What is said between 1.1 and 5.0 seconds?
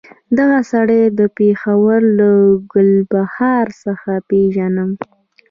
د پېښور له ګلبهار څخه پېژنم.